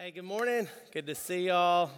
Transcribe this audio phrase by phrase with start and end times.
[0.00, 0.68] Hey, good morning.
[0.92, 1.90] Good to see y'all.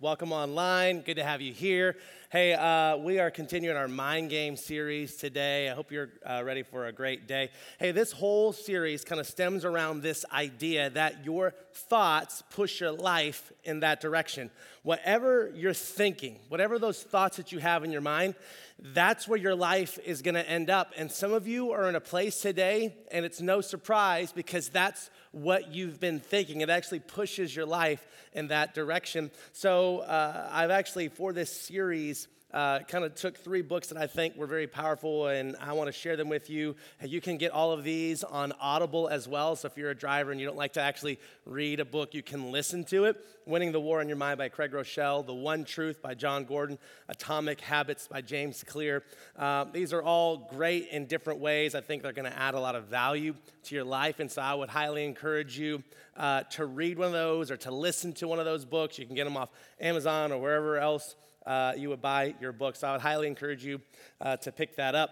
[0.00, 1.02] Welcome online.
[1.02, 1.96] Good to have you here.
[2.32, 5.70] Hey, uh, we are continuing our mind game series today.
[5.70, 7.50] I hope you're uh, ready for a great day.
[7.78, 12.92] Hey, this whole series kind of stems around this idea that your thoughts push your
[12.92, 14.50] life in that direction.
[14.82, 18.34] Whatever you're thinking, whatever those thoughts that you have in your mind,
[18.78, 20.92] that's where your life is going to end up.
[20.96, 25.10] And some of you are in a place today, and it's no surprise because that's
[25.32, 26.60] what you've been thinking.
[26.60, 29.30] It actually pushes your life in that direction.
[29.52, 34.06] So, uh, I've actually, for this series, uh, kind of took three books that I
[34.06, 36.76] think were very powerful, and I want to share them with you.
[37.04, 39.56] You can get all of these on Audible as well.
[39.56, 42.22] So if you're a driver and you don't like to actually read a book, you
[42.22, 43.16] can listen to it.
[43.44, 46.78] Winning the War on Your Mind by Craig Groeschel, The One Truth by Jon Gordon,
[47.08, 49.02] Atomic Habits by James Clear.
[49.36, 51.74] Uh, these are all great in different ways.
[51.74, 54.40] I think they're going to add a lot of value to your life, and so
[54.40, 55.82] I would highly encourage you
[56.16, 58.96] uh, to read one of those or to listen to one of those books.
[58.96, 59.48] You can get them off
[59.80, 62.76] Amazon or wherever else uh, you would buy your book.
[62.76, 63.80] So I would highly encourage you
[64.20, 65.10] uh, to pick that up.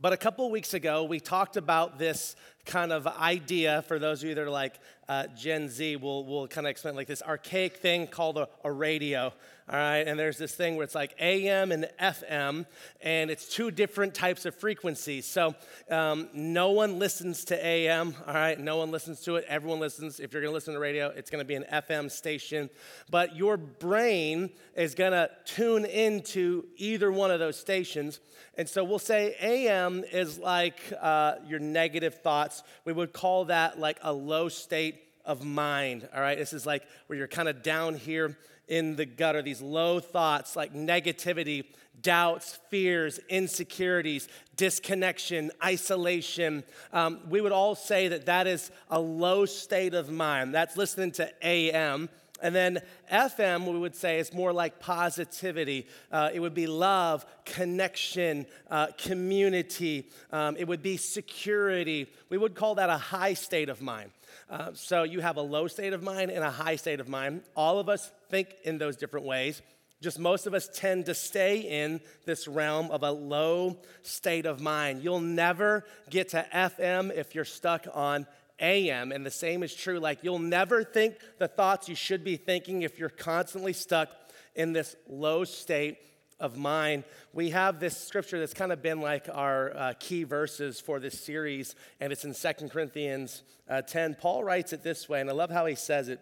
[0.00, 2.34] But a couple weeks ago, we talked about this
[2.66, 4.74] kind of idea for those of you that are like
[5.08, 5.96] uh, Gen Z.
[5.96, 9.32] We'll, we'll kind of explain like this archaic thing called a, a radio.
[9.68, 12.66] All right, and there's this thing where it's like AM and FM,
[13.00, 15.24] and it's two different types of frequencies.
[15.24, 15.54] So
[15.88, 18.16] um, no one listens to AM.
[18.26, 19.44] All right, no one listens to it.
[19.46, 20.18] Everyone listens.
[20.18, 22.70] If you're to listen to radio, it's to be an FM station.
[23.08, 28.18] But your brain is to tune into either one of those stations.
[28.58, 32.64] And so we'll say AM is like uh, your negative thoughts.
[32.84, 36.08] We would call that like a low state of mind.
[36.14, 38.36] All right, this is like where you're kind of down here
[38.68, 41.64] in the gutter, these low thoughts like negativity,
[42.00, 46.64] doubts, fears, insecurities, disconnection, isolation.
[46.92, 50.54] Um, we would all say that that is a low state of mind.
[50.54, 52.08] That's listening to AM.
[52.42, 55.86] And then FM, we would say, is more like positivity.
[56.10, 60.08] Uh, it would be love, connection, uh, community.
[60.32, 62.08] Um, it would be security.
[62.28, 64.10] We would call that a high state of mind.
[64.50, 67.42] Uh, so you have a low state of mind and a high state of mind.
[67.56, 69.62] All of us think in those different ways.
[70.02, 74.60] Just most of us tend to stay in this realm of a low state of
[74.60, 75.04] mind.
[75.04, 78.26] You'll never get to FM if you're stuck on
[78.62, 79.12] AM.
[79.12, 79.98] And the same is true.
[79.98, 84.10] Like, you'll never think the thoughts you should be thinking if you're constantly stuck
[84.54, 85.98] in this low state
[86.42, 87.04] of mind.
[87.32, 91.20] We have this scripture that's kind of been like our uh, key verses for this
[91.20, 94.16] series, and it's in Second Corinthians uh, 10.
[94.16, 96.20] Paul writes it this way, and I love how he says it.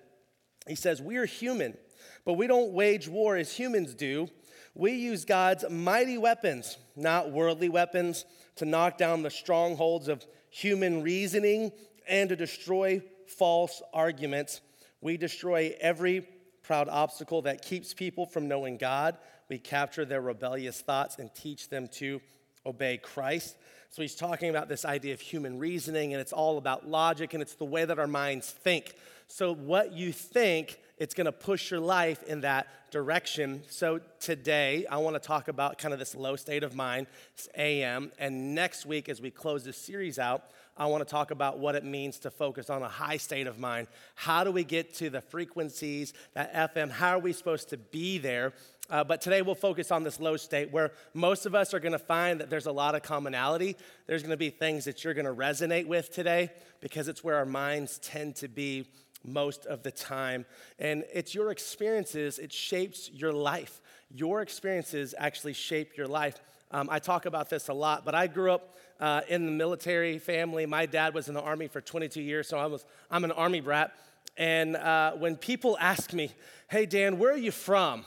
[0.69, 1.77] He says, We are human,
[2.25, 4.29] but we don't wage war as humans do.
[4.75, 8.25] We use God's mighty weapons, not worldly weapons,
[8.57, 11.73] to knock down the strongholds of human reasoning
[12.11, 14.61] and to destroy false arguments.
[15.01, 16.29] We destroy every
[16.63, 19.17] proud obstacle that keeps people from knowing God.
[19.49, 22.21] We capture their rebellious thoughts and teach them to
[22.67, 23.57] obey Christ.
[23.91, 27.43] So he's talking about this idea of human reasoning, and it's all about logic, and
[27.43, 28.95] it's the way that our minds think.
[29.27, 33.63] So, what you think, it's gonna push your life in that direction.
[33.69, 37.09] So, today, I wanna talk about kind of this low state of mind,
[37.57, 41.59] AM, and next week, as we close this series out, I want to talk about
[41.59, 43.89] what it means to focus on a high state of mind.
[44.15, 46.91] How do we get to the frequencies, that FM?
[46.91, 48.53] How are we supposed to be there?
[48.89, 51.93] Uh, but today we'll focus on this low state where most of us are going
[51.93, 53.77] to find that there's a lot of commonality.
[54.07, 57.37] There's going to be things that you're going to resonate with today because it's where
[57.37, 58.89] our minds tend to be
[59.25, 60.45] most of the time.
[60.79, 63.81] And it's your experiences, it shapes your life.
[64.13, 66.41] Your experiences actually shape your life.
[66.73, 70.19] Um, I talk about this a lot, but I grew up uh, in the military
[70.19, 70.67] family.
[70.67, 73.61] My dad was in the Army for 22 years, so I was, I'm an Army
[73.61, 73.93] brat.
[74.37, 76.31] And uh, when people ask me,
[76.69, 78.05] hey, Dan, where are you from?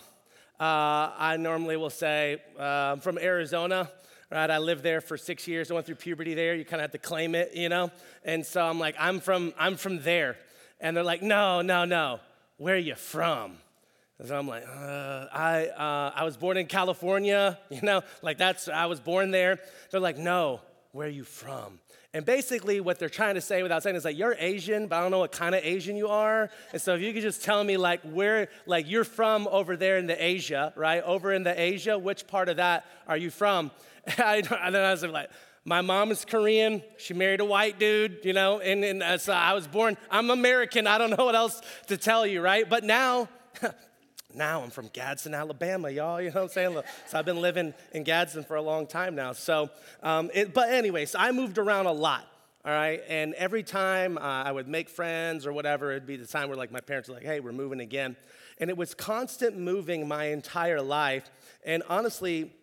[0.59, 3.91] Uh, I normally will say, uh, I'm from Arizona.
[4.31, 5.69] Right, I lived there for six years.
[5.69, 6.56] I went through puberty there.
[6.56, 7.91] You kind of have to claim it, you know.
[8.23, 10.38] And so I'm like, I'm from, I'm from there.
[10.79, 12.19] And they're like, no, no, no.
[12.57, 13.58] Where are you from?
[14.23, 18.37] And so I'm like, uh, I, uh, I was born in California, you know, like
[18.37, 19.59] that's, I was born there.
[19.91, 20.61] They're like, no,
[20.93, 21.81] where are you from?
[22.14, 25.02] And basically, what they're trying to say without saying is like, you're Asian, but I
[25.02, 26.49] don't know what kind of Asian you are.
[26.72, 29.97] And so, if you could just tell me, like, where, like, you're from over there
[29.97, 31.03] in the Asia, right?
[31.03, 33.72] Over in the Asia, which part of that are you from?
[34.17, 35.31] and then I was like,
[35.66, 36.81] my mom is Korean.
[36.96, 40.29] She married a white dude, you know, and, and uh, so I was born, I'm
[40.29, 40.87] American.
[40.87, 42.70] I don't know what else to tell you, right?
[42.70, 43.28] But now,
[44.35, 46.22] now I'm from Gadsden, Alabama, y'all.
[46.22, 46.82] You know what I'm saying?
[47.08, 49.34] So I've been living in Gadsden for a long time now.
[49.34, 49.70] So,
[50.02, 52.28] um, it, but anyways, I moved around a lot.
[52.66, 53.02] all right?
[53.09, 56.58] And every time uh, I would make friends or whatever, it'd be the time where
[56.58, 58.16] like my parents were like, hey, we're moving again.
[58.58, 61.30] And it was constant moving my entire life.
[61.66, 62.53] And honestly,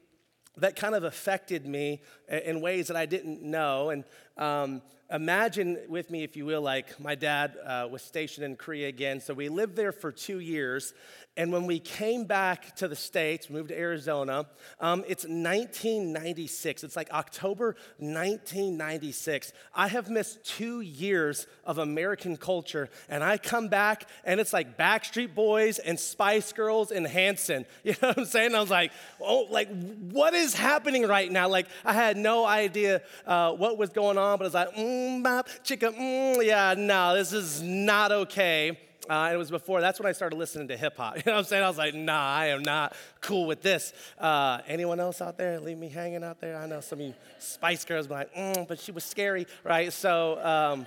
[0.56, 3.90] that kind of affected me in ways that I didn't know.
[3.90, 4.04] And
[4.38, 8.88] um, imagine with me, if you will, like my dad uh, was stationed in Korea
[8.88, 9.20] again.
[9.20, 10.94] So we lived there for two years.
[11.36, 14.46] And when we came back to the States, moved to Arizona,
[14.80, 16.84] um, it's 1996.
[16.84, 19.52] It's like October 1996.
[19.74, 24.76] I have missed two years of American culture, and I come back and it's like
[24.76, 27.64] Backstreet Boys and Spice Girls and Hanson.
[27.90, 28.54] You know what I'm saying?
[28.54, 29.68] I was like, oh, like,
[30.10, 31.48] what is happening right now?
[31.48, 34.99] Like, I had no idea uh, what was going on, but I was like, mm,
[35.22, 38.78] bop, chicka, mm, yeah, no, this is not okay.
[39.08, 41.16] Uh, and it was before, that's when I started listening to hip hop.
[41.16, 41.64] You know what I'm saying?
[41.64, 43.92] I was like, nah, I am not cool with this.
[44.18, 45.58] Uh, anyone else out there?
[45.58, 46.56] Leave me hanging out there?
[46.56, 49.92] I know some of you Spice Girls like, mm, but she was scary, right?
[49.92, 50.86] So, um,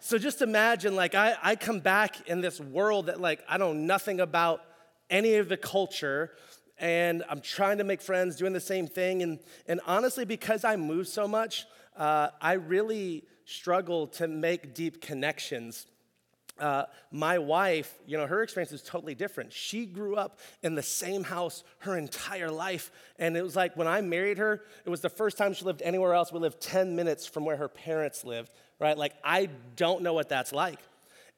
[0.00, 3.72] so just imagine, like, I, I come back in this world that, like, I know
[3.72, 4.62] nothing about
[5.08, 6.32] any of the culture,
[6.78, 9.22] and I'm trying to make friends doing the same thing.
[9.22, 11.66] And, and honestly, because I move so much,
[11.98, 15.86] uh, I really struggle to make deep connections
[16.60, 19.52] uh, my wife, you know, her experience is totally different.
[19.52, 22.90] She grew up in the same house her entire life.
[23.18, 25.82] And it was like when I married her, it was the first time she lived
[25.82, 26.32] anywhere else.
[26.32, 28.96] We lived 10 minutes from where her parents lived, right?
[28.98, 30.80] Like, I don't know what that's like.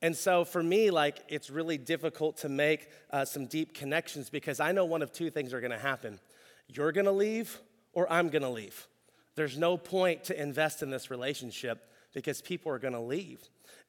[0.03, 4.59] And so for me, like, it's really difficult to make uh, some deep connections because
[4.59, 6.19] I know one of two things are gonna happen
[6.73, 7.61] you're gonna leave,
[7.95, 8.87] or I'm gonna leave.
[9.41, 13.41] There's no point to invest in this relationship because people are gonna leave.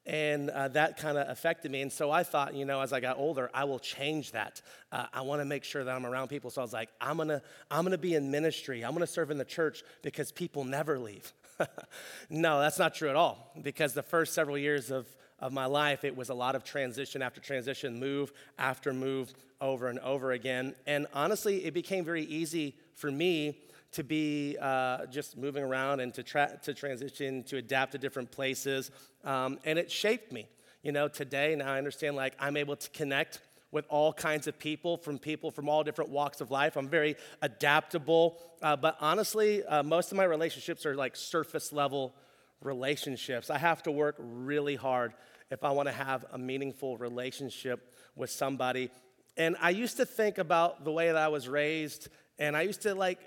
[0.06, 1.81] And uh, that kind of affected me.
[1.81, 4.62] And so I thought, you know, as I got older, I will change that.
[4.94, 6.51] Uh, I want to make sure that I'm around people.
[6.51, 8.86] So I was like, I'm going to I'm going to be in ministry.
[8.86, 11.33] I'm going to serve in the church because people never leave.
[12.30, 13.51] no, that's not true at all.
[13.62, 15.06] Because the first several years of,
[15.38, 19.89] of my life, it was a lot of transition after transition, move after move, over
[19.89, 20.75] and over again.
[20.88, 23.57] And honestly, it became very easy for me
[23.93, 28.31] to be uh, just moving around and to, tra- to transition, to adapt to different
[28.31, 28.91] places.
[29.23, 30.47] Um, and it shaped me.
[30.81, 33.39] You know, today, now I understand like I'm able to connect
[33.71, 36.75] with all kinds of people, from people from all different walks of life.
[36.75, 38.38] I'm very adaptable.
[38.61, 42.13] Uh, but honestly, uh, most of my relationships are like surface level
[42.61, 43.49] relationships.
[43.49, 45.13] I have to work really hard
[45.49, 48.89] if I want to have a meaningful relationship with somebody.
[49.37, 52.81] And I used to think about the way that I was raised, and I used
[52.83, 53.19] to like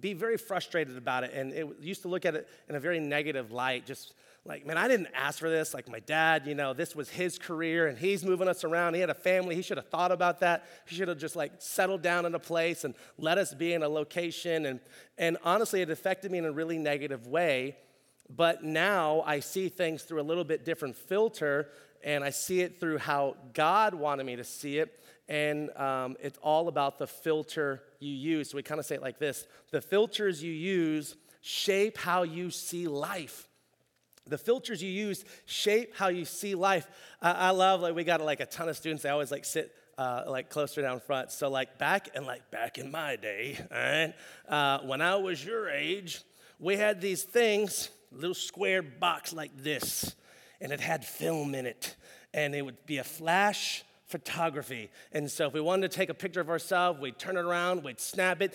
[0.00, 2.98] be very frustrated about it and it used to look at it in a very
[2.98, 4.14] negative light just
[4.44, 5.72] like man i didn't ask for this.
[5.72, 8.94] Like my dad you know this was his career and he's moving us around.
[8.94, 9.54] He had a family.
[9.54, 10.66] He should have thought about that.
[10.86, 13.82] He should have just like settled down in a place and let us be in
[13.82, 14.80] a location and
[15.16, 17.76] and honestly it affected me in a really negative way.
[18.28, 21.68] But now i see things through a little bit different filter
[22.02, 26.38] and i see it through how god wanted me to see it and um, it's
[26.42, 28.50] all about the filter you use.
[28.50, 32.50] So we kind of say it like this the filters you use shape how you
[32.50, 33.48] see life.
[34.26, 36.86] The filters you use shape how you see life.
[37.20, 39.02] I, I love like we got like a ton of students.
[39.02, 41.30] They always like sit uh, like closer down front.
[41.30, 44.14] So like back and like back in my day, all right,
[44.48, 46.22] uh, when I was your age,
[46.58, 50.14] we had these things, little square box like this,
[50.60, 51.94] and it had film in it,
[52.32, 53.84] and it would be a flash
[54.14, 54.90] photography.
[55.10, 57.82] And so if we wanted to take a picture of ourselves, we'd turn it around,
[57.82, 58.54] we'd snap it,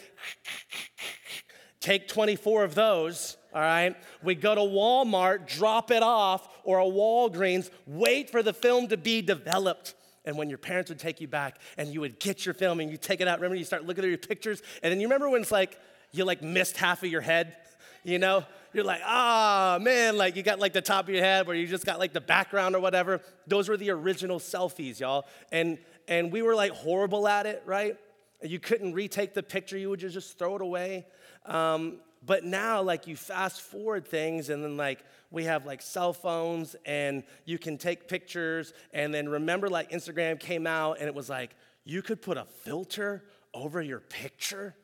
[1.81, 3.93] take 24 of those, all right?
[4.23, 8.95] We'd go to Walmart, drop it off, or a Walgreens, wait for the film to
[8.95, 9.95] be developed.
[10.23, 12.89] And when your parents would take you back and you would get your film and
[12.89, 15.29] you take it out, remember you start looking at your pictures, and then you remember
[15.29, 15.77] when it's like
[16.13, 17.57] you like missed half of your head,
[18.05, 18.45] you know?
[18.73, 21.55] You're like, ah, oh, man, like you got like the top of your head where
[21.55, 23.21] you just got like the background or whatever.
[23.47, 25.25] Those were the original selfies, y'all.
[25.51, 27.97] And and we were like horrible at it, right?
[28.41, 31.05] You couldn't retake the picture, you would just throw it away.
[31.45, 36.11] Um, but now, like, you fast forward things, and then, like, we have like cell
[36.13, 38.73] phones, and you can take pictures.
[38.93, 42.45] And then remember, like, Instagram came out, and it was like, you could put a
[42.45, 43.23] filter
[43.53, 44.75] over your picture.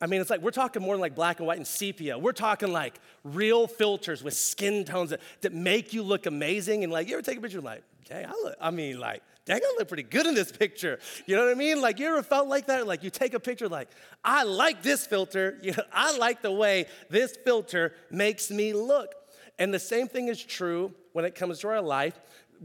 [0.00, 2.18] I mean, it's like we're talking more than like black and white and sepia.
[2.18, 6.84] We're talking like real filters with skin tones that, that make you look amazing.
[6.84, 9.60] And like, you ever take a picture like, dang, I look, I mean, like, dang,
[9.62, 10.98] I look pretty good in this picture.
[11.26, 11.82] You know what I mean?
[11.82, 12.86] Like, you ever felt like that?
[12.86, 13.88] Like, you take a picture, like,
[14.24, 15.58] I like this filter.
[15.62, 19.14] You know, I like the way this filter makes me look.
[19.58, 22.18] And the same thing is true when it comes to our life.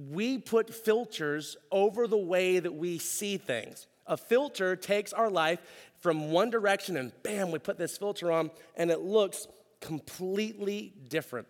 [0.10, 3.88] We put filters over the way that we see things.
[4.08, 5.60] A filter takes our life
[6.00, 9.48] from one direction and bam, we put this filter on and it looks
[9.82, 11.48] completely different.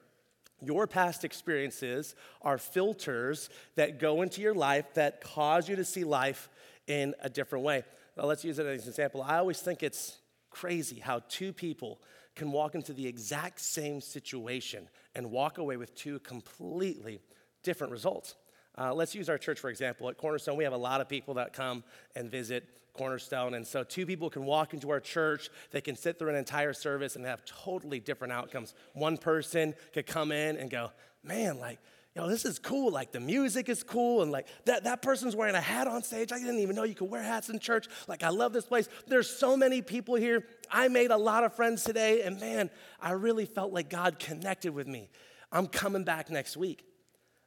[0.61, 6.03] Your past experiences are filters that go into your life that cause you to see
[6.03, 6.49] life
[6.87, 7.83] in a different way.
[8.17, 9.21] Now, let's use it as an example.
[9.21, 10.17] I always think it's
[10.49, 11.99] crazy how two people
[12.35, 17.21] can walk into the exact same situation and walk away with two completely
[17.63, 18.35] different results.
[18.77, 20.09] Uh, let's use our church, for example.
[20.09, 21.83] At Cornerstone, we have a lot of people that come
[22.15, 23.53] and visit Cornerstone.
[23.53, 26.73] And so, two people can walk into our church, they can sit through an entire
[26.73, 28.73] service and have totally different outcomes.
[28.93, 30.91] One person could come in and go,
[31.23, 31.79] Man, like,
[32.15, 32.91] yo, this is cool.
[32.91, 34.21] Like, the music is cool.
[34.21, 36.31] And like, that, that person's wearing a hat on stage.
[36.31, 37.87] I didn't even know you could wear hats in church.
[38.07, 38.87] Like, I love this place.
[39.07, 40.45] There's so many people here.
[40.71, 42.21] I made a lot of friends today.
[42.21, 42.69] And man,
[43.01, 45.09] I really felt like God connected with me.
[45.51, 46.85] I'm coming back next week.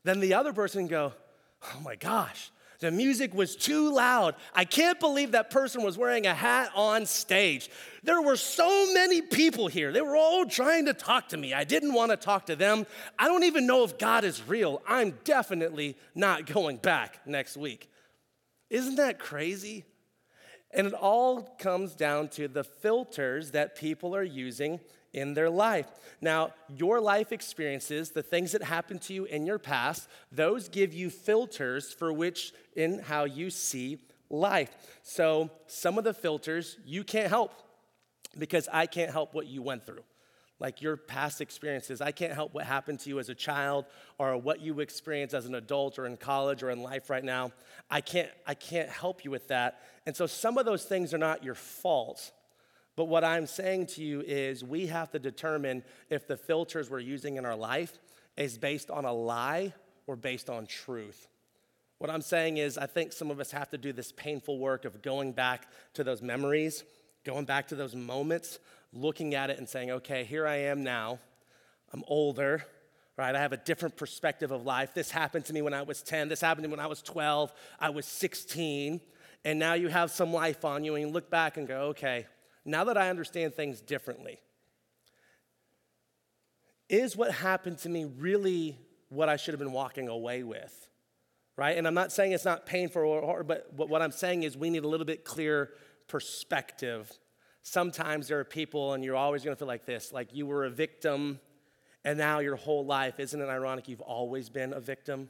[0.04, 1.12] Then the other person go,
[1.62, 4.37] Oh my gosh, the music was too loud.
[4.54, 7.70] I can't believe that person was wearing a hat on stage.
[8.04, 9.90] There were so many people here.
[9.92, 11.52] They were all trying to talk to me.
[11.52, 12.87] I didn't want to talk to them.
[13.18, 14.80] I don't even know if God is real.
[14.87, 17.90] I'm definitely not going back next week.
[18.70, 19.85] Isn't that crazy?
[20.70, 24.78] And it all comes down to the filters that people are using
[25.12, 25.86] in their life.
[26.20, 30.92] Now, your life experiences, the things that happened to you in your past, those give
[30.92, 33.98] you filters for which in how you see
[34.30, 34.70] life.
[35.02, 37.52] So, some of the filters you can't help
[38.36, 40.02] because I can't help what you went through.
[40.60, 42.00] Like your past experiences.
[42.00, 43.84] I can't help what happened to you as a child
[44.18, 47.52] or what you experience as an adult or in college or in life right now.
[47.88, 49.80] I can't I can't help you with that.
[50.04, 52.32] And so some of those things are not your fault.
[52.98, 56.98] But what I'm saying to you is we have to determine if the filters we're
[56.98, 57.96] using in our life
[58.36, 59.72] is based on a lie
[60.08, 61.28] or based on truth.
[61.98, 64.84] What I'm saying is, I think some of us have to do this painful work
[64.84, 66.82] of going back to those memories,
[67.24, 68.58] going back to those moments,
[68.92, 71.20] looking at it and saying, okay, here I am now.
[71.92, 72.64] I'm older,
[73.16, 73.32] right?
[73.32, 74.92] I have a different perspective of life.
[74.92, 76.28] This happened to me when I was 10.
[76.28, 77.52] This happened to me when I was 12.
[77.78, 79.00] I was 16.
[79.44, 82.26] And now you have some life on you, and you look back and go, okay,
[82.68, 84.40] now that I understand things differently,
[86.88, 90.88] is what happened to me really what I should have been walking away with?
[91.56, 91.76] Right?
[91.76, 94.70] And I'm not saying it's not painful or hard, but what I'm saying is we
[94.70, 95.70] need a little bit clear
[96.06, 97.12] perspective.
[97.62, 100.70] Sometimes there are people, and you're always gonna feel like this like you were a
[100.70, 101.40] victim,
[102.04, 105.28] and now your whole life, isn't it ironic you've always been a victim?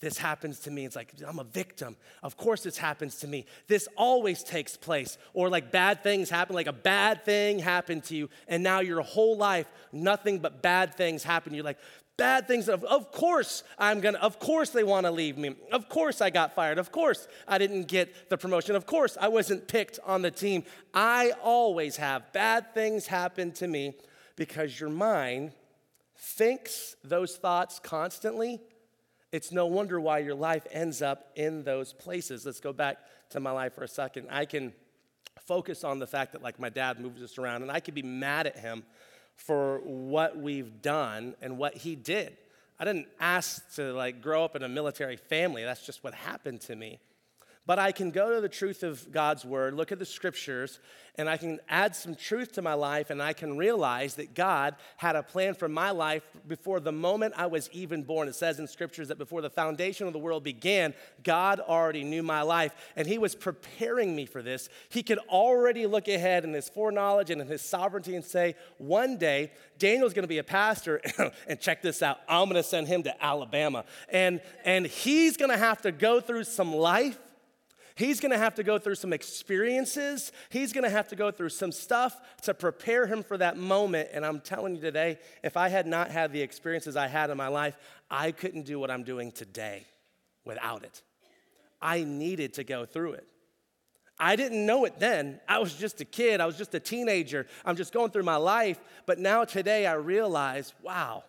[0.00, 0.84] This happens to me.
[0.84, 1.96] It's like, I'm a victim.
[2.22, 3.46] Of course, this happens to me.
[3.66, 5.16] This always takes place.
[5.32, 9.00] Or like bad things happen, like a bad thing happened to you, and now your
[9.00, 11.54] whole life, nothing but bad things happen.
[11.54, 11.78] You're like,
[12.18, 12.68] bad things.
[12.68, 15.56] Of, of course, I'm gonna, of course, they wanna leave me.
[15.72, 16.78] Of course, I got fired.
[16.78, 18.76] Of course, I didn't get the promotion.
[18.76, 20.64] Of course, I wasn't picked on the team.
[20.92, 23.94] I always have bad things happen to me
[24.36, 25.52] because your mind
[26.18, 28.60] thinks those thoughts constantly
[29.32, 32.46] it's no wonder why your life ends up in those places.
[32.46, 32.98] Let's go back
[33.30, 34.28] to my life for a second.
[34.30, 34.72] I can
[35.40, 38.02] focus on the fact that, like, my dad moves us around, and I could be
[38.02, 38.84] mad at him
[39.34, 42.36] for what we've done and what he did.
[42.78, 45.64] I didn't ask to, like, grow up in a military family.
[45.64, 46.98] That's just what happened to me.
[47.66, 50.78] But I can go to the truth of God's word, look at the scriptures,
[51.18, 54.76] and I can add some truth to my life, and I can realize that God
[54.98, 58.28] had a plan for my life before the moment I was even born.
[58.28, 60.94] It says in scriptures that before the foundation of the world began,
[61.24, 64.68] God already knew my life, and He was preparing me for this.
[64.88, 69.16] He could already look ahead in His foreknowledge and in His sovereignty and say, one
[69.16, 71.00] day, Daniel's gonna be a pastor,
[71.48, 73.84] and check this out, I'm gonna send him to Alabama.
[74.08, 77.18] And, and he's gonna have to go through some life
[77.96, 80.30] He's gonna have to go through some experiences.
[80.50, 84.10] He's gonna have to go through some stuff to prepare him for that moment.
[84.12, 87.38] And I'm telling you today, if I had not had the experiences I had in
[87.38, 87.74] my life,
[88.10, 89.86] I couldn't do what I'm doing today
[90.44, 91.02] without it.
[91.80, 93.26] I needed to go through it.
[94.18, 95.40] I didn't know it then.
[95.48, 97.46] I was just a kid, I was just a teenager.
[97.64, 98.78] I'm just going through my life.
[99.06, 101.24] But now today I realize wow,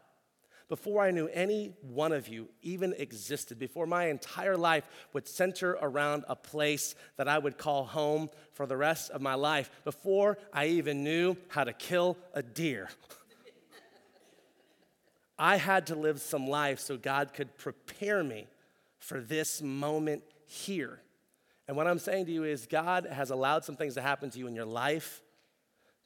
[0.67, 4.83] before I knew any one of you even existed, before my entire life
[5.13, 9.35] would center around a place that I would call home for the rest of my
[9.35, 12.89] life, before I even knew how to kill a deer.
[15.39, 18.47] I had to live some life so God could prepare me
[18.99, 20.99] for this moment here.
[21.67, 24.39] And what I'm saying to you is, God has allowed some things to happen to
[24.39, 25.21] you in your life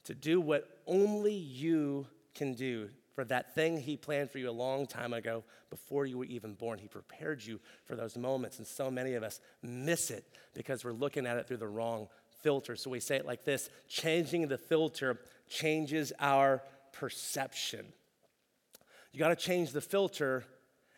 [0.04, 4.52] to do what only you can do for that thing He planned for you a
[4.52, 6.78] long time ago before you were even born.
[6.78, 10.92] He prepared you for those moments, and so many of us miss it because we're
[10.92, 12.08] looking at it through the wrong
[12.42, 12.76] filter.
[12.76, 17.86] So we say it like this changing the filter changes our perception.
[19.12, 20.44] You got to change the filter,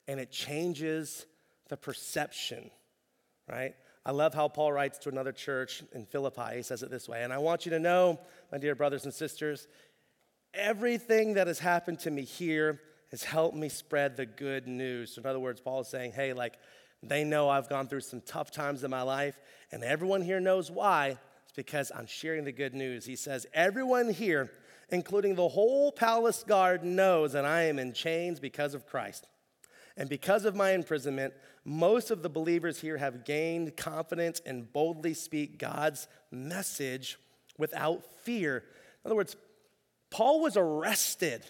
[0.07, 1.27] and it changes
[1.69, 2.71] the perception,
[3.49, 3.75] right?
[4.07, 6.57] I love how Paul writes to another church in Philippi.
[6.57, 8.21] He says it this way And I want you to know,
[8.53, 9.67] my dear brothers and sisters,
[10.55, 12.81] everything that has happened to me here
[13.11, 15.15] has helped me spread the good news.
[15.15, 16.59] So, in other words, Paul is saying, hey, like,
[17.03, 19.39] they know I've gone through some tough times in my life,
[19.71, 21.19] and everyone here knows why.
[21.45, 23.05] It's because I'm sharing the good news.
[23.05, 24.51] He says, everyone here
[24.91, 29.29] including the whole palace guard, knows that I am in chains because of Christ.
[29.97, 31.35] And because of my imprisonment,
[31.65, 37.19] most of the believers here have gained confidence and boldly speak God's message
[37.59, 38.59] without fear.
[39.05, 39.37] In other words,
[40.15, 41.45] Paul was arrested.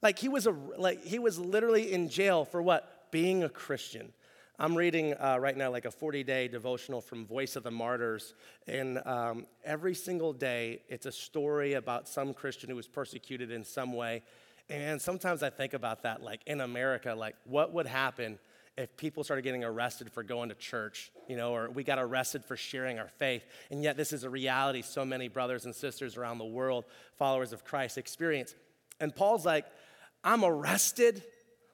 [0.00, 3.10] Like he was a, like he was literally in jail for what?
[3.10, 4.14] Being a Christian.
[4.58, 8.32] I'm reading uh, right now like a 40 day devotional from Voice of the Martyrs.
[8.66, 13.64] And um, every single day, it's a story about some Christian who was persecuted in
[13.64, 14.22] some way.
[14.70, 18.38] And sometimes I think about that, like in America, like what would happen
[18.80, 22.44] if people started getting arrested for going to church, you know, or we got arrested
[22.44, 23.44] for sharing our faith.
[23.70, 26.84] And yet, this is a reality so many brothers and sisters around the world,
[27.18, 28.54] followers of Christ, experience.
[28.98, 29.66] And Paul's like,
[30.24, 31.22] I'm arrested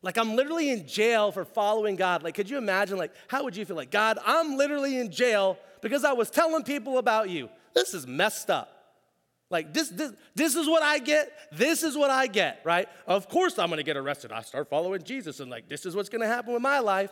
[0.06, 2.22] like I'm literally in jail for following God.
[2.22, 3.74] Like, could you imagine, like, how would you feel?
[3.74, 7.48] Like, God, I'm literally in jail because I was telling people about you.
[7.74, 8.75] This is messed up.
[9.48, 11.32] Like, this, this, this is what I get.
[11.52, 12.88] This is what I get, right?
[13.06, 14.32] Of course I'm gonna get arrested.
[14.32, 17.10] I start following Jesus, and like, this is what's gonna happen with my life.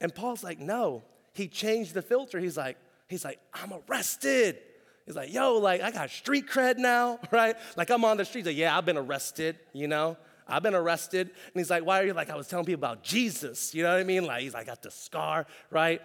[0.00, 1.02] And Paul's like, no.
[1.34, 2.38] He changed the filter.
[2.38, 2.76] He's like,
[3.08, 4.58] he's like, I'm arrested.
[5.06, 7.56] He's like, yo, like, I got street cred now, right?
[7.76, 8.46] Like, I'm on the streets.
[8.46, 10.16] Like, yeah, I've been arrested, you know?
[10.46, 11.28] I've been arrested.
[11.28, 13.74] And he's like, Why are you like, I was telling people about Jesus?
[13.74, 14.26] You know what I mean?
[14.26, 16.02] Like, he's like, I got the scar, right?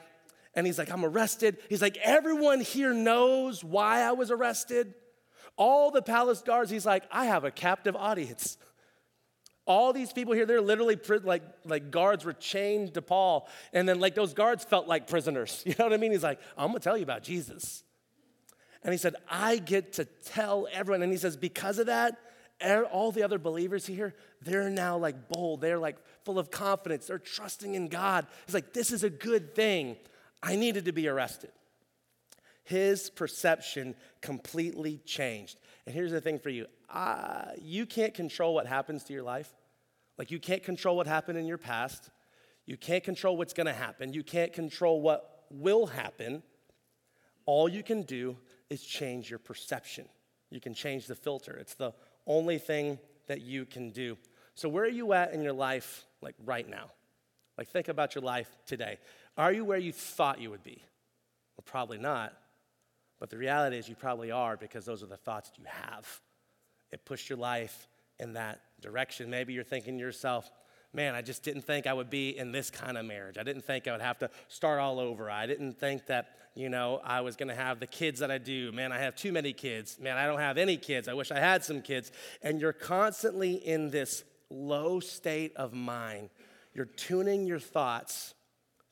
[0.56, 1.58] And he's like, I'm arrested.
[1.70, 4.94] He's like, Everyone here knows why I was arrested.
[5.58, 8.58] All the palace guards, he's like, I have a captive audience.
[9.66, 13.50] All these people here, they're literally like, like guards were chained to Paul.
[13.74, 15.64] And then, like, those guards felt like prisoners.
[15.66, 16.12] You know what I mean?
[16.12, 17.84] He's like, I'm gonna tell you about Jesus.
[18.84, 21.02] And he said, I get to tell everyone.
[21.02, 22.18] And he says, because of that,
[22.64, 25.62] er, all the other believers here, they're now like bold.
[25.62, 27.08] They're like full of confidence.
[27.08, 28.28] They're trusting in God.
[28.44, 29.98] It's like, this is a good thing.
[30.42, 31.52] I needed to be arrested.
[32.68, 35.58] His perception completely changed.
[35.86, 39.50] And here's the thing for you uh, you can't control what happens to your life.
[40.18, 42.10] Like, you can't control what happened in your past.
[42.66, 44.12] You can't control what's gonna happen.
[44.12, 46.44] You can't control what will happen.
[47.46, 48.36] All you can do
[48.70, 50.10] is change your perception.
[50.50, 51.56] You can change the filter.
[51.56, 51.94] It's the
[52.26, 54.18] only thing that you can do.
[54.56, 56.92] So, where are you at in your life, like right now?
[57.58, 58.98] Like, think about your life today.
[59.38, 60.84] Are you where you thought you would be?
[61.56, 62.34] Well, probably not.
[63.20, 66.22] But the reality is, you probably are because those are the thoughts you have.
[66.92, 67.88] It pushed your life
[68.20, 69.30] in that direction.
[69.30, 70.50] Maybe you're thinking to yourself,
[70.94, 73.38] man, I just didn't think I would be in this kind of marriage.
[73.38, 75.30] I didn't think I would have to start all over.
[75.30, 78.38] I didn't think that, you know, I was going to have the kids that I
[78.38, 78.72] do.
[78.72, 80.00] Man, I have too many kids.
[80.00, 81.08] Man, I don't have any kids.
[81.08, 82.12] I wish I had some kids.
[82.42, 86.30] And you're constantly in this low state of mind.
[86.74, 88.34] You're tuning your thoughts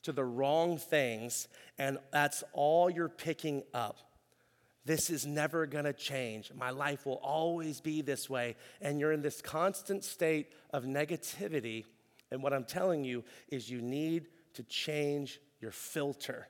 [0.02, 3.98] to the wrong things, and that's all you're picking up.
[4.86, 6.52] This is never gonna change.
[6.54, 8.54] My life will always be this way.
[8.80, 11.84] And you're in this constant state of negativity.
[12.30, 16.46] And what I'm telling you is you need to change your filter.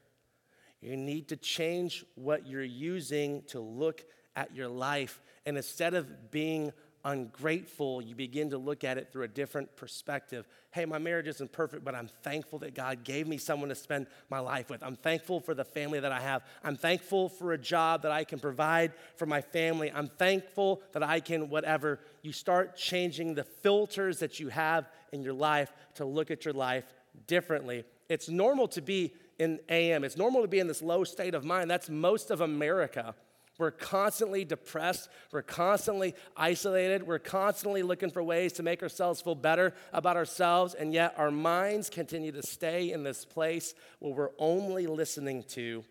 [0.82, 4.04] You need to change what you're using to look
[4.36, 5.22] at your life.
[5.46, 6.74] And instead of being
[7.06, 10.46] ungrateful, you begin to look at it through a different perspective.
[10.72, 14.08] Hey, my marriage isn't perfect, but I'm thankful that God gave me someone to spend
[14.28, 14.82] my life with.
[14.82, 16.42] I'm thankful for the family that I have.
[16.64, 19.92] I'm thankful for a job that I can provide for my family.
[19.94, 22.00] I'm thankful that I can, whatever.
[22.22, 26.54] You start changing the filters that you have in your life to look at your
[26.54, 26.92] life
[27.28, 27.84] differently.
[28.08, 31.44] It's normal to be in AM, it's normal to be in this low state of
[31.44, 31.70] mind.
[31.70, 33.14] That's most of America.
[33.58, 35.08] We're constantly depressed.
[35.32, 37.06] We're constantly isolated.
[37.06, 40.74] We're constantly looking for ways to make ourselves feel better about ourselves.
[40.74, 45.84] And yet our minds continue to stay in this place where we're only listening to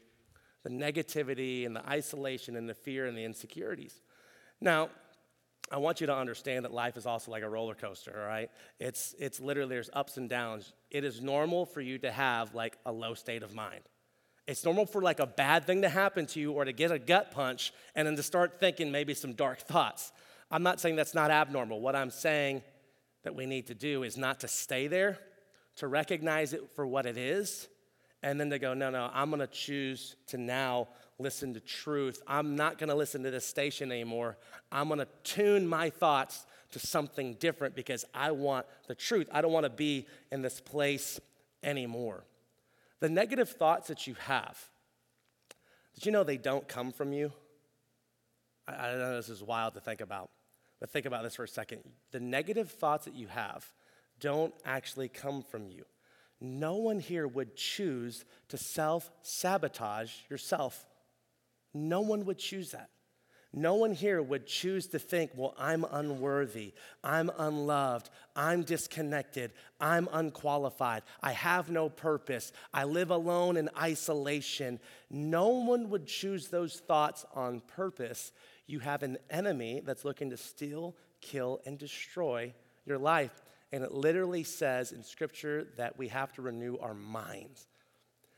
[0.64, 4.02] the negativity and the isolation and the fear and the insecurities.
[4.62, 4.90] Now,
[5.72, 8.52] I want you to understand that life is also like a roller coaster, all right?
[8.80, 10.74] It's, it's literally, there's ups and downs.
[10.92, 13.82] It is normal for you to have like a low state of mind.
[14.48, 17.00] It's normal for like a bad thing to happen to you or to get a
[17.00, 20.12] gut punch and then to start thinking maybe some dark thoughts.
[20.52, 21.82] I'm not saying that's not abnormal.
[21.82, 22.62] What I'm saying
[23.24, 25.18] that we need to do is not to stay there,
[25.78, 27.68] to recognize it for what it is,
[28.22, 32.22] and then to go, no, no, I'm gonna choose to now listen to truth.
[32.28, 34.38] I'm not gonna listen to this station anymore.
[34.72, 39.28] I'm gonna tune my thoughts to something different because I want the truth.
[39.32, 41.20] I don't want to be in this place
[41.64, 42.26] anymore.
[43.00, 44.70] The negative thoughts that you have,
[45.94, 47.32] did you know they don't come from you?
[48.68, 50.30] I, I know this is wild to think about,
[50.80, 51.82] but think about this for a second.
[52.12, 53.72] The negative thoughts that you have
[54.20, 55.86] don't actually come from you.
[56.42, 60.86] No one here would choose to self sabotage yourself.
[61.74, 62.90] No one would choose that.
[63.58, 66.74] No one here would choose to think, well, I'm unworthy,
[67.06, 74.82] I'm unloved, I'm disconnected, I'm unqualified, I have no purpose, I live alone in isolation.
[75.10, 78.34] No one would choose those thoughts on purpose.
[78.68, 82.54] You have an enemy that's looking to steal, kill, and destroy
[82.86, 83.42] your life.
[83.72, 87.68] And it literally says in Scripture that we have to renew our minds.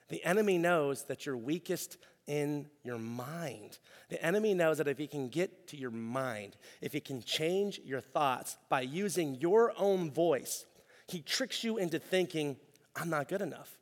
[0.10, 3.80] The enemy knows that you're weakest in your mind.
[4.10, 7.80] The enemy knows that if he can get to your mind, if he can change
[7.84, 10.66] your thoughts by using your own voice,
[11.08, 12.58] he tricks you into thinking,
[12.96, 13.78] I'm not good enough.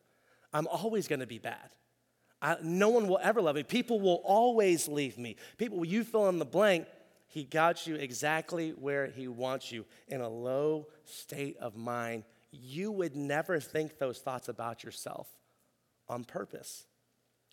[0.53, 1.71] I'm always to be bad.
[2.41, 3.63] I, no one will ever love me.
[3.63, 5.35] People will always leave me.
[5.57, 6.85] People, you fill in the blank,
[7.27, 12.23] he got you exactly where he wants you in a low state of mind.
[12.51, 15.27] You would never think those thoughts about yourself
[16.07, 16.85] on purpose.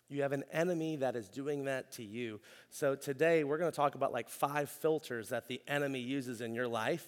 [0.09, 2.39] You have an enemy that is doing that to you.
[2.69, 6.53] So today we're going to talk about like five filters that the enemy uses in
[6.53, 7.07] your life.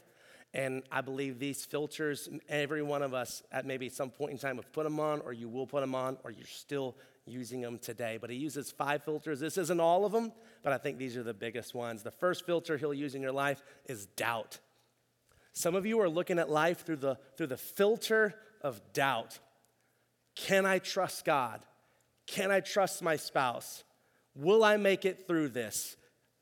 [0.54, 4.56] And I believe these filters, every one of us at maybe some point in time
[4.56, 7.78] have put them on, or you will put them on, or you're still using them
[7.78, 8.18] today.
[8.20, 9.42] But he uses five filters.
[9.42, 10.32] This isn't all of them,
[10.64, 12.04] but I think these are the biggest ones.
[12.04, 14.60] The first filter he'll use in your life is doubt.
[15.52, 19.40] Some of you are looking at life through the, through the filter of doubt.
[20.36, 21.62] Can I trust God?
[22.28, 23.84] Can I trust my spouse?
[24.36, 25.96] Will I make it through this?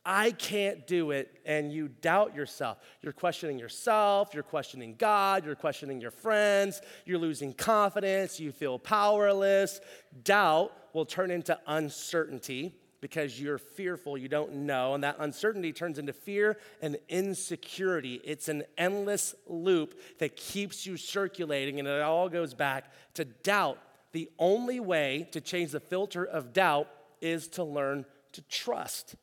[0.05, 2.77] I can't do it, and you doubt yourself.
[3.01, 8.77] You're questioning yourself, you're questioning God, you're questioning your friends, you're losing confidence, you feel
[8.77, 9.79] powerless.
[10.23, 15.99] Doubt will turn into uncertainty because you're fearful, you don't know, and that uncertainty turns
[15.99, 18.19] into fear and insecurity.
[18.25, 23.77] It's an endless loop that keeps you circulating, and it all goes back to doubt
[24.13, 26.87] the only way to change the filter of doubt
[27.19, 29.15] is to learn to trust,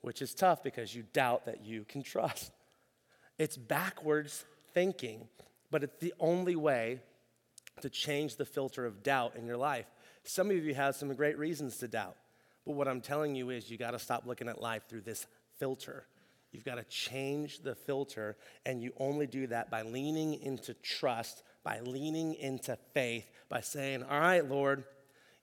[0.00, 2.52] which is tough because you doubt that you can trust.
[3.38, 4.44] It's backwards
[4.74, 5.28] thinking,
[5.70, 7.00] but it's the only way
[7.80, 9.86] to change the filter of doubt in your life.
[10.24, 12.16] Some of you have some great reasons to doubt,
[12.66, 15.26] but what I'm telling you is you got to stop looking at life through this
[15.58, 16.06] filter.
[16.52, 21.42] You've got to change the filter, and you only do that by leaning into trust
[21.64, 24.84] by leaning into faith, by saying, All right, Lord,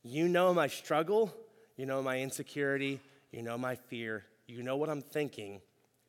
[0.03, 1.33] you know my struggle,
[1.75, 2.99] you know my insecurity,
[3.31, 5.61] you know my fear, you know what I'm thinking,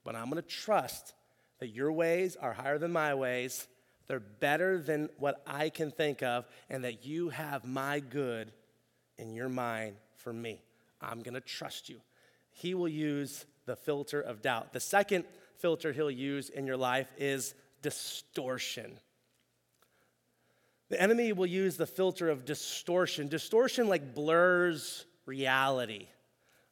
[0.05, 1.15] but I'm gonna trust
[1.59, 3.67] that your ways are higher than my ways,
[4.07, 8.53] they're better than what I can think of, and that you have my good
[9.19, 10.63] in your mind for me.
[11.01, 12.01] I'm gonna trust you.
[12.51, 14.73] He will use the filter of doubt.
[14.73, 15.25] The second
[15.59, 18.99] filter he'll use in your life is distortion.
[20.91, 23.29] The enemy will use the filter of distortion.
[23.29, 26.09] Distortion like blurs reality,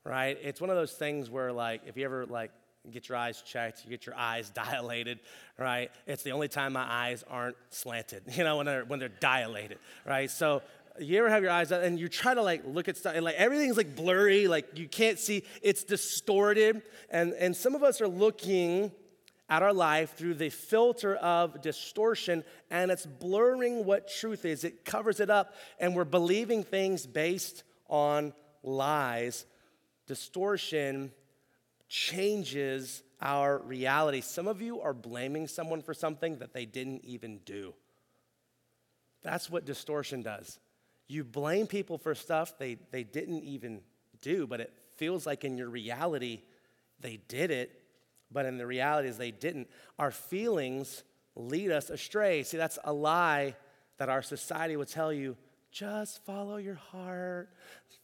[0.04, 0.37] right?
[0.42, 2.50] It's one of those things where like if you ever like
[2.90, 5.20] get your eyes checked, you get your eyes dilated,
[5.57, 5.90] right?
[6.07, 9.78] It's the only time my eyes aren't slanted, you know, when they're when they're dilated,
[10.04, 10.31] right?
[10.31, 10.62] So
[10.98, 13.37] you ever have your eyes and you try to like look at stuff and like
[13.37, 16.83] everything's like blurry, like you can't see, it's distorted.
[17.09, 18.90] And and some of us are looking
[19.48, 24.64] at our life through the filter of distortion, and it's blurring what truth is.
[24.64, 29.46] It covers it up, and we're believing things based on lies.
[30.06, 31.12] Distortion
[31.88, 34.20] changes our reality.
[34.20, 37.74] Some of you are blaming someone for something that they didn't even do.
[39.22, 40.58] That's what distortion does.
[41.08, 43.80] You blame people for stuff they, they didn't even
[44.20, 46.42] do, but it feels like in your reality
[47.00, 47.82] they did it
[48.31, 49.69] but in the reality is they didn't.
[49.99, 52.43] Our feelings lead us astray.
[52.43, 53.55] See, that's a lie
[53.99, 55.37] that our society would tell you
[55.71, 57.51] just follow your heart,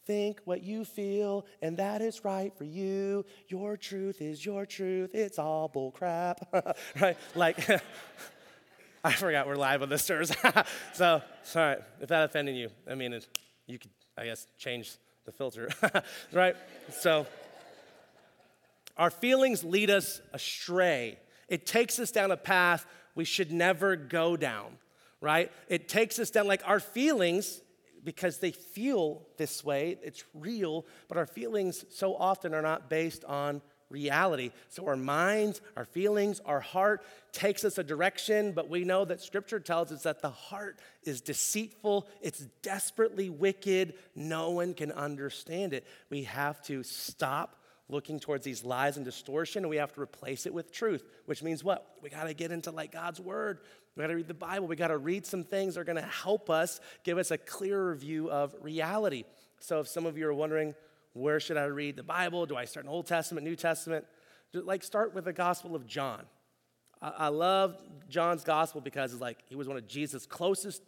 [0.07, 3.25] think what you feel, and that is right for you.
[3.49, 5.15] Your truth is your truth.
[5.15, 6.47] It's all bull crap,
[7.01, 7.17] right?
[7.35, 7.69] Like,
[9.05, 10.33] I forgot we're live on the stairs.
[10.93, 12.71] so, sorry if that offended you.
[12.89, 13.27] I mean, it,
[13.67, 15.69] you could, I guess, change the filter,
[16.33, 16.57] right?
[16.91, 17.27] So.
[18.97, 21.19] Our feelings lead us astray.
[21.49, 24.79] It takes us down a path we should never go down,
[25.21, 25.53] right?
[25.69, 27.61] It takes us down like our feelings,
[28.05, 33.25] because they feel this way, it's real, but our feelings so often are not based
[33.25, 34.51] on reality.
[34.69, 37.03] So our minds, our feelings, our heart
[37.33, 41.21] takes us a direction, but we know that scripture tells us that the heart is
[41.21, 45.87] deceitful, it's desperately wicked, no one can understand it.
[46.11, 47.57] We have to stop
[47.89, 51.43] looking towards these lies and distortion and we have to replace it with truth, which
[51.43, 51.97] means what?
[52.03, 53.59] We got to get into like God's word.
[53.97, 54.67] We got to read the Bible.
[54.67, 57.39] We got to read some things that are going to help us give us a
[57.39, 59.25] clearer view of reality.
[59.61, 60.75] So if some of you are wondering,
[61.13, 62.47] where should I read the Bible?
[62.47, 64.05] Do I start in Old Testament, New Testament?
[64.53, 66.23] Like, start with the Gospel of John.
[67.01, 67.77] I, I love
[68.09, 70.83] John's Gospel because it's like he was one of Jesus' closest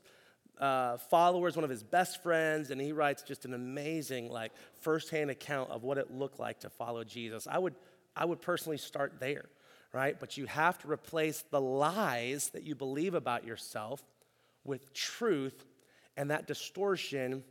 [0.61, 5.31] uh, followers, one of his best friends, and he writes just an amazing, like, firsthand
[5.31, 7.47] account of what it looked like to follow Jesus.
[7.51, 7.75] I would,
[8.17, 9.47] I would personally start there,
[9.93, 10.19] right?
[10.19, 14.03] But you have to replace the lies that you believe about yourself
[14.65, 15.67] with truth,
[16.17, 17.45] and that distortion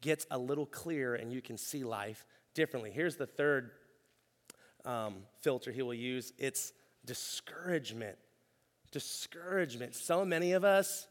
[0.00, 2.90] gets a little clearer and you can see life differently.
[2.90, 3.70] Here's the third
[4.84, 6.72] um, filter he will use it's
[7.04, 8.16] discouragement.
[8.90, 9.94] Discouragement.
[9.94, 11.06] So many of us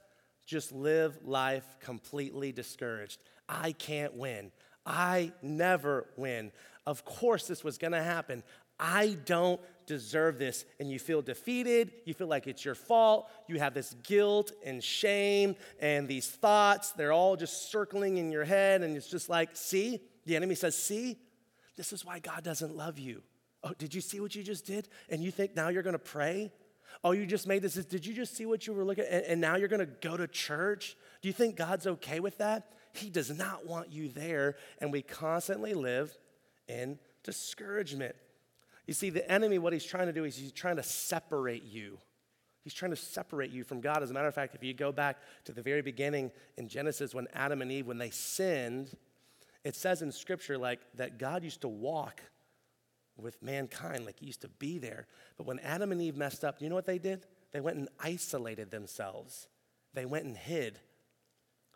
[0.47, 3.19] just live life completely discouraged.
[3.47, 4.51] I can't win.
[4.85, 6.51] I never win.
[6.87, 8.41] Of course, this was gonna happen.
[8.79, 10.65] I don't deserve this.
[10.79, 11.91] And you feel defeated.
[12.05, 13.29] You feel like it's your fault.
[13.47, 16.91] You have this guilt and shame and these thoughts.
[16.91, 18.83] They're all just circling in your head.
[18.83, 19.99] And it's just like, see?
[20.25, 21.17] The enemy says, see?
[21.75, 23.23] This is why God doesn't love you.
[23.63, 24.87] Oh, did you see what you just did?
[25.09, 26.51] And you think now you're gonna pray?
[27.03, 27.75] Oh, you just made this.
[27.75, 29.11] Did you just see what you were looking at?
[29.11, 30.95] And, and now you're gonna go to church?
[31.21, 32.71] Do you think God's okay with that?
[32.93, 34.55] He does not want you there.
[34.79, 36.17] And we constantly live
[36.67, 38.15] in discouragement.
[38.87, 41.99] You see, the enemy, what he's trying to do is he's trying to separate you.
[42.63, 44.03] He's trying to separate you from God.
[44.03, 47.13] As a matter of fact, if you go back to the very beginning in Genesis
[47.13, 48.95] when Adam and Eve, when they sinned,
[49.63, 52.21] it says in scripture like that God used to walk
[53.17, 55.07] with mankind, like he used to be there.
[55.37, 57.25] But when Adam and Eve messed up, you know what they did?
[57.51, 59.47] They went and isolated themselves.
[59.93, 60.79] They went and hid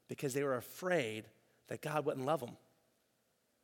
[0.08, 1.26] because they were afraid
[1.68, 2.58] that God wouldn't love them.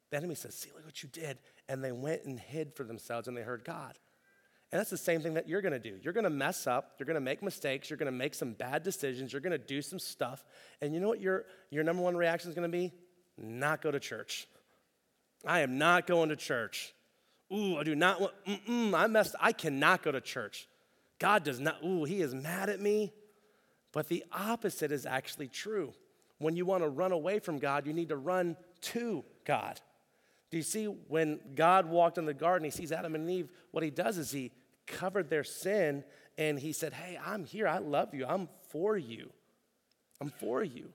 [0.09, 1.37] The enemy says, See, look what you did.
[1.67, 3.97] And they went and hid for themselves and they heard God.
[4.71, 5.97] And that's the same thing that you're gonna do.
[6.01, 9.41] You're gonna mess up, you're gonna make mistakes, you're gonna make some bad decisions, you're
[9.41, 10.43] gonna do some stuff.
[10.81, 12.91] And you know what your, your number one reaction is gonna be?
[13.37, 14.47] Not go to church.
[15.45, 16.93] I am not going to church.
[17.53, 20.67] Ooh, I do not want, mm-mm, I messed, I cannot go to church.
[21.19, 23.13] God does not, ooh, he is mad at me.
[23.93, 25.93] But the opposite is actually true.
[26.39, 29.79] When you want to run away from God, you need to run to God.
[30.51, 33.83] Do you see when God walked in the garden, he sees Adam and Eve, what
[33.83, 34.51] he does is he
[34.85, 36.03] covered their sin
[36.37, 37.67] and he said, Hey, I'm here.
[37.67, 38.25] I love you.
[38.27, 39.31] I'm for you.
[40.21, 40.89] I'm for you.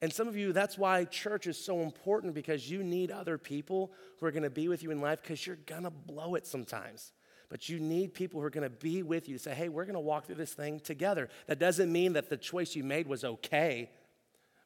[0.00, 3.92] And some of you, that's why church is so important because you need other people
[4.18, 6.46] who are going to be with you in life because you're going to blow it
[6.46, 7.12] sometimes.
[7.48, 9.86] But you need people who are going to be with you to say, hey, we're
[9.86, 11.28] going to walk through this thing together.
[11.46, 13.90] That doesn't mean that the choice you made was okay,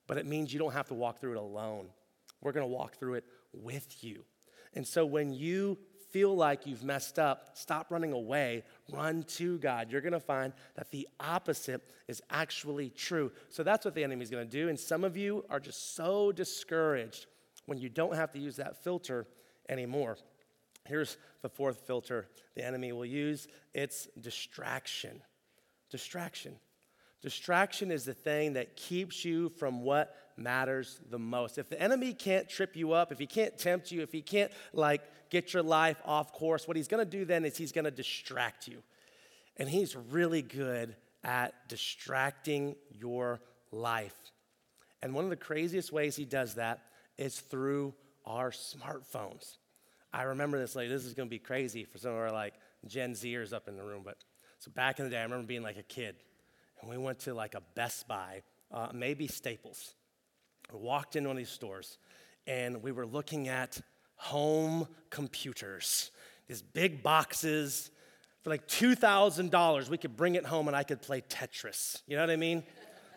[0.07, 1.89] but it means you don't have to walk through it alone.
[2.41, 4.25] We're going to walk through it with you.
[4.75, 5.79] And so when you
[6.13, 9.91] feel like you've messed up, stop running away, run to God.
[9.91, 13.33] You're going to find that the opposite is actually true.
[13.49, 14.69] So that's what the enemy's going to do.
[14.69, 17.27] And some of you are just so discouraged
[17.67, 19.27] when you don't have to use that filter
[19.69, 20.19] anymore.
[20.87, 25.23] Here's the fourth filter the enemy will use it's distraction.
[25.91, 26.57] Distraction.
[27.23, 31.57] Distraction is the thing that keeps you from what matters the most.
[31.57, 34.51] If the enemy can't trip you up, if he can't tempt you, if he can't
[34.73, 37.87] like get your life off course, what he's going to do then is he's going
[37.87, 38.83] to distract you.
[39.57, 43.41] And he's really good at distracting your
[43.71, 44.15] life.
[45.03, 46.81] And one of the craziest ways he does that
[47.17, 47.95] is through
[48.27, 49.57] our smartphones.
[50.13, 52.53] I remember this like this is going to be crazy for some of our like
[52.87, 54.19] Gen Zers up in the room, but
[54.59, 56.17] so back in the day, I remember being like a kid,
[56.81, 59.95] and we went to like a Best Buy, uh, maybe Staples,
[60.71, 61.99] we walked in one of these stores
[62.47, 63.81] and we were looking at
[64.23, 66.13] home computers,
[66.47, 67.91] these big boxes.
[68.43, 72.03] For like $2,000, we could bring it home and I could play Tetris.
[72.09, 72.65] You know what I mean?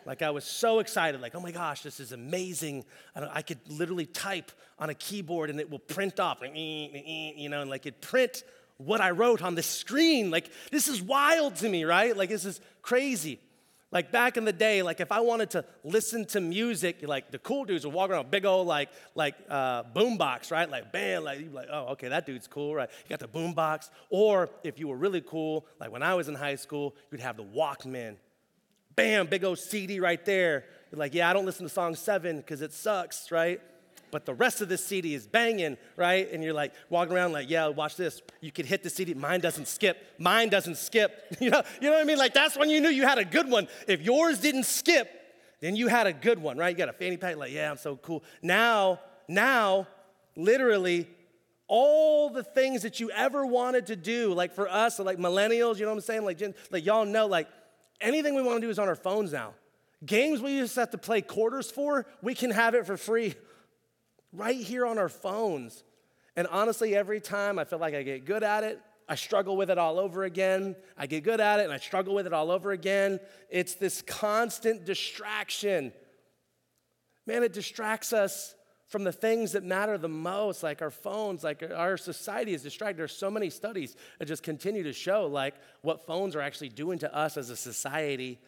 [0.04, 2.84] Like I was so excited, like, oh my gosh, this is amazing.
[3.16, 7.70] I, could literally type on a keyboard and it will print off, you know, and
[7.70, 8.44] like it print
[8.76, 10.30] what I wrote on the screen.
[10.30, 12.16] Like this is wild to me, right?
[12.16, 13.40] Like this is crazy.
[13.92, 17.38] Like back in the day, like if I wanted to listen to music, like the
[17.38, 20.68] cool dudes would walk around big old like like uh, boombox, right?
[20.68, 22.88] Like bam, like you like, oh, okay, that dude's cool, right?
[23.04, 23.90] You got the boombox.
[24.10, 27.36] Or if you were really cool, like when I was in high school, you'd have
[27.36, 28.16] the Walkman.
[28.96, 30.64] Bam, big old CD right there.
[30.90, 33.60] You're like, yeah, I don't listen to song seven because it sucks, right?
[34.16, 36.32] But the rest of the CD is banging, right?
[36.32, 38.22] And you're like walking around like, yeah, watch this.
[38.40, 39.12] You could hit the CD.
[39.12, 39.98] Mine doesn't skip.
[40.18, 41.36] Mine doesn't skip.
[41.38, 42.16] You know, you know what I mean?
[42.16, 43.68] Like that's when you knew you had a good one.
[43.86, 45.10] If yours didn't skip,
[45.60, 46.70] then you had a good one, right?
[46.70, 48.24] You got a fanny pack, like, yeah, I'm so cool.
[48.40, 49.86] Now, now,
[50.34, 51.06] literally,
[51.68, 55.82] all the things that you ever wanted to do, like for us, like millennials, you
[55.82, 56.24] know what I'm saying?
[56.24, 57.48] Like, like y'all know, like
[58.00, 59.52] anything we want to do is on our phones now.
[60.06, 63.34] Games we used to have to play quarters for, we can have it for free
[64.36, 65.82] right here on our phones.
[66.36, 69.70] And honestly, every time I feel like I get good at it, I struggle with
[69.70, 70.76] it all over again.
[70.96, 73.20] I get good at it and I struggle with it all over again.
[73.50, 75.92] It's this constant distraction.
[77.26, 78.54] Man, it distracts us
[78.88, 82.98] from the things that matter the most, like our phones, like our society is distracted.
[82.98, 86.98] There's so many studies that just continue to show like what phones are actually doing
[87.00, 88.38] to us as a society,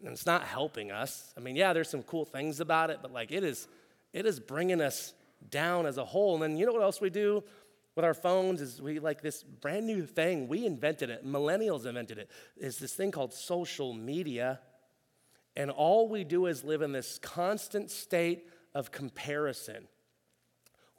[0.00, 1.32] and it's not helping us.
[1.36, 3.66] I mean, yeah, there's some cool things about it, but like it is,
[4.12, 5.12] it is bringing us
[5.48, 6.34] down as a whole.
[6.34, 7.42] And then you know what else we do
[7.96, 10.48] with our phones is we like this brand new thing.
[10.48, 11.26] We invented it.
[11.26, 12.30] Millennials invented it.
[12.56, 12.64] it.
[12.64, 14.60] Is this thing called social media,
[15.56, 19.88] and all we do is live in this constant state of comparison.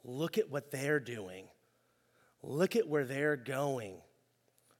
[0.04, 1.46] Look at what they're doing.
[2.42, 3.96] Look at where they're going,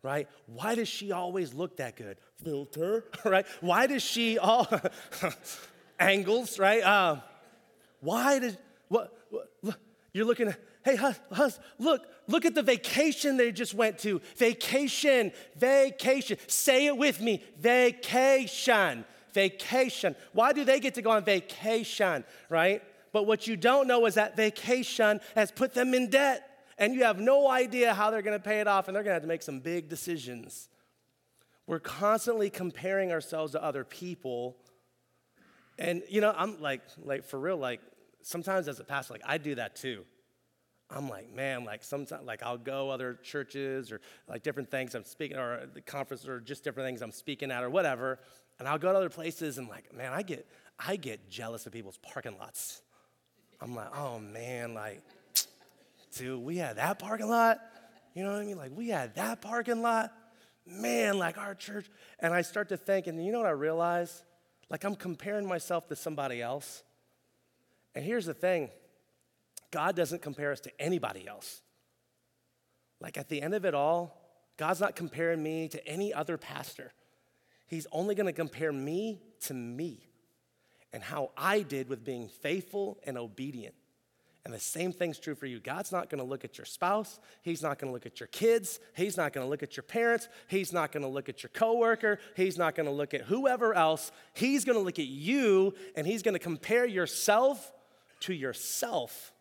[0.02, 0.28] right?
[0.46, 2.18] Why does she always look that good?
[2.44, 3.46] Filter, right?
[3.60, 4.68] Why does she all
[5.98, 6.82] angles, right?
[6.82, 7.16] Uh,
[8.00, 8.56] why does
[8.88, 9.16] what,
[10.12, 10.54] you're looking?
[10.84, 14.20] Hey, hus, hus, look, look at the vacation they just went to.
[14.36, 16.36] Vacation, vacation.
[16.46, 17.42] Say it with me.
[17.58, 20.14] Vacation vacation.
[20.32, 22.82] Why do they get to go on vacation, right?
[23.12, 26.48] But what you don't know is that vacation has put them in debt,
[26.78, 29.22] and you have no idea how they're gonna pay it off, and they're gonna have
[29.22, 30.68] to make some big decisions.
[31.66, 34.56] We're constantly comparing ourselves to other people.
[35.78, 37.80] And you know, I'm like, like for real, like
[38.22, 40.04] sometimes as a pastor, like I do that too.
[40.90, 45.04] I'm like, man, like sometimes, like I'll go other churches or like different things I'm
[45.04, 48.18] speaking, or the conference, or just different things I'm speaking at, or whatever.
[48.58, 50.46] And I'll go to other places and like, man, I get,
[50.78, 52.82] I get jealous of people's parking lots.
[53.60, 55.02] I'm like, oh man, like,
[56.16, 57.58] dude, we had that parking lot.
[58.14, 58.58] You know what I mean?
[58.58, 60.12] Like, we had that parking lot.
[60.66, 61.86] Man, like our church.
[62.20, 64.24] And I start to think, and you know what I realize?
[64.68, 66.82] Like, I'm comparing myself to somebody else.
[67.94, 68.70] And here's the thing
[69.70, 71.62] God doesn't compare us to anybody else.
[73.00, 74.22] Like, at the end of it all,
[74.56, 76.92] God's not comparing me to any other pastor.
[77.66, 80.06] He's only going to compare me to me
[80.92, 83.74] and how I did with being faithful and obedient.
[84.44, 85.60] And the same thing's true for you.
[85.60, 87.20] God's not to look at your spouse.
[87.42, 88.80] He's not to look at your kids.
[88.94, 90.28] He's not to look at your parents.
[90.48, 92.18] He's not to look at your coworker.
[92.34, 94.10] He's not to look at whoever else.
[94.34, 97.72] He's to look at you and he's to compare yourself
[98.22, 99.32] to yourself.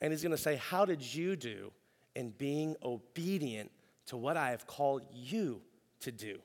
[0.00, 1.72] And he's going to say, How did you do
[2.14, 3.70] in being obedient
[4.06, 5.60] to what I have called you
[6.00, 6.38] to do?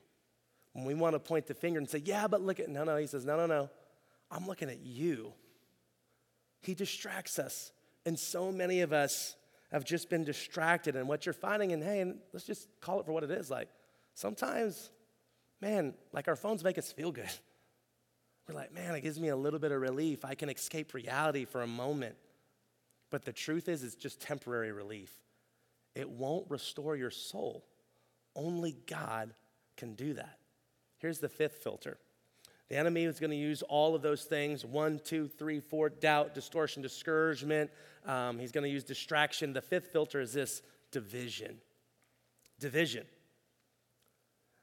[0.72, 2.96] When we want to point the finger and say, yeah, but look at, no, no,
[2.96, 3.70] he says, no, no, no.
[4.30, 5.32] I'm looking at you.
[6.62, 7.72] He distracts us.
[8.06, 9.36] And so many of us
[9.70, 10.96] have just been distracted.
[10.96, 13.50] And what you're finding, and hey, and let's just call it for what it is
[13.50, 13.68] like,
[14.14, 14.90] sometimes,
[15.60, 17.30] man, like our phones make us feel good.
[18.48, 20.24] We're like, man, it gives me a little bit of relief.
[20.24, 22.16] I can escape reality for a moment.
[23.10, 25.12] But the truth is, it's just temporary relief.
[25.94, 27.64] It won't restore your soul.
[28.34, 29.34] Only God
[29.76, 30.38] can do that.
[30.98, 31.98] Here's the fifth filter.
[32.68, 36.34] The enemy is going to use all of those things one, two, three, four doubt,
[36.34, 37.70] distortion, discouragement.
[38.06, 39.52] Um, he's going to use distraction.
[39.52, 41.58] The fifth filter is this division.
[42.58, 43.04] Division.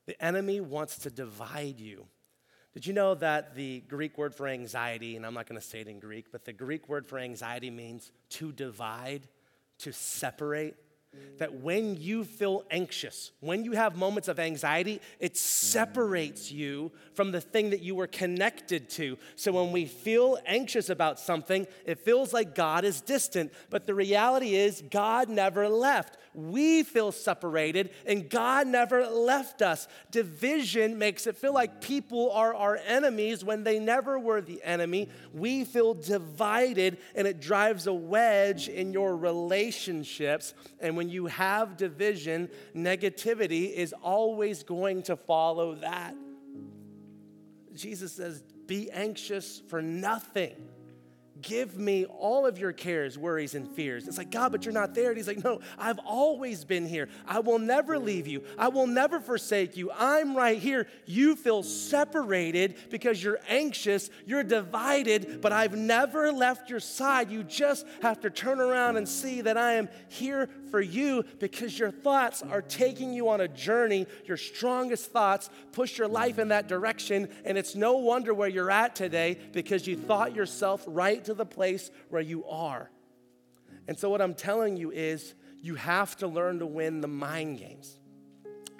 [0.08, 2.08] The enemy wants to divide you.
[2.74, 5.82] Did you know that the Greek word for anxiety, and I'm not going to say
[5.82, 9.28] it in Greek, but the Greek word for anxiety means to divide,
[9.80, 10.76] to separate?
[11.38, 17.32] that when you feel anxious, when you have moments of anxiety, it separates you from
[17.32, 19.18] the thing that you were connected to.
[19.36, 23.54] So when we feel anxious about something, it feels like God is distant.
[23.70, 26.18] But the reality is, God never left.
[26.40, 29.88] We feel separated, and God never left us.
[30.12, 35.10] Division makes it feel like people are our enemies when they never were the enemy.
[35.34, 40.54] We feel divided, and it drives a wedge in your relationships.
[40.80, 46.16] And when you have division, negativity is always going to follow that.
[47.76, 50.56] Jesus says, Be anxious for nothing.
[51.42, 54.08] Give me all of your cares, worries, and fears.
[54.08, 55.10] It's like, God, but you're not there.
[55.10, 57.08] And he's like, No, I've always been here.
[57.26, 58.44] I will never leave you.
[58.58, 59.92] I will never forsake you.
[59.98, 60.88] I'm right here.
[61.06, 67.32] You feel separated because you're anxious, you're divided, but I've never left your side.
[67.32, 71.78] You just have to turn around and see that I am here for you because
[71.78, 74.08] your thoughts are taking you on a journey.
[74.26, 77.30] Your strongest thoughts push your life in that direction.
[77.46, 81.46] And it's no wonder where you're at today because you thought yourself right to the
[81.46, 82.92] place where you are.
[83.88, 87.60] And so, what I'm telling you is, you have to learn to win the mind
[87.60, 88.00] games.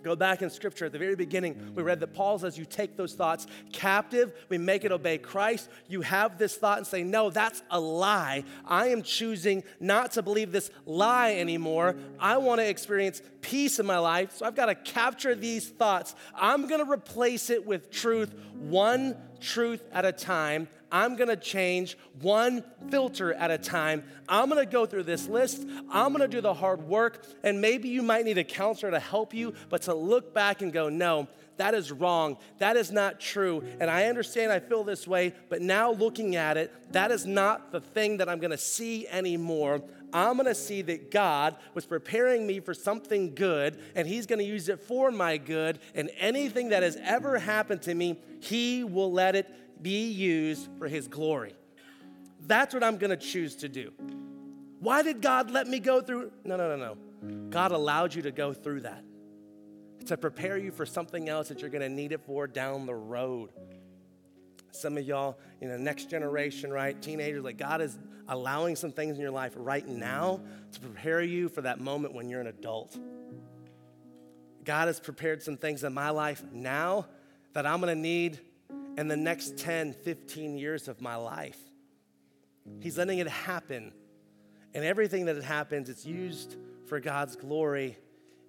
[0.04, 2.96] Go back in scripture at the very beginning, we read that Paul says, You take
[2.96, 5.70] those thoughts captive, we make it obey Christ.
[5.88, 8.44] You have this thought and say, No, that's a lie.
[8.66, 11.96] I am choosing not to believe this lie anymore.
[12.20, 16.16] I want to experience peace in my life, so I've got to capture these thoughts.
[16.34, 20.68] I'm going to replace it with truth, one truth at a time.
[20.92, 24.04] I'm gonna change one filter at a time.
[24.28, 25.68] I'm gonna go through this list.
[25.92, 27.26] I'm gonna do the hard work.
[27.44, 30.74] And maybe you might need a counselor to help you, but to look back and
[30.74, 31.28] go, no,
[31.58, 32.38] that is wrong.
[32.60, 33.64] That is not true.
[33.82, 37.74] And I understand I feel this way, but now looking at it, that is not
[37.74, 39.82] the thing that I'm gonna see anymore.
[40.14, 44.70] I'm gonna see that God was preparing me for something good, and He's gonna use
[44.70, 45.80] it for my good.
[45.94, 50.88] And anything that has ever happened to me, He will let it be used for
[50.88, 51.54] His glory.
[52.46, 53.92] That's what I'm gonna choose to do.
[54.80, 56.32] Why did God let me go through?
[56.44, 57.50] No, no, no, no.
[57.50, 59.04] God allowed you to go through that
[60.06, 63.52] to prepare you for something else that you're gonna need it for down the road.
[64.72, 67.00] Some of y'all, you know, next generation, right?
[67.02, 70.40] Teenagers, like God is allowing some things in your life right now
[70.72, 72.98] to prepare you for that moment when you're an adult.
[74.64, 77.08] God has prepared some things in my life now
[77.54, 78.40] that I'm gonna need
[79.00, 81.58] in the next 10, 15 years of my life.
[82.82, 83.94] He's letting it happen.
[84.74, 87.98] And everything that happens, it's used for God's glory.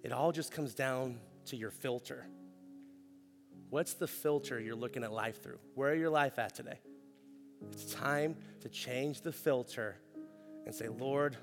[0.03, 2.27] It all just comes down to your filter.
[3.69, 5.59] What's the filter you're looking at life through?
[5.75, 6.79] Where are your life at today?
[7.71, 9.95] It's time to change the filter
[10.65, 11.37] and say, Lord,